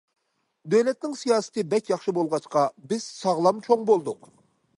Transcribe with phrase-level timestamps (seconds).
[0.73, 4.31] دۆلەتنىڭ سىياسىتى بەك ياخشى بولغاچقا، بىز ساغلام چوڭ بولدۇق.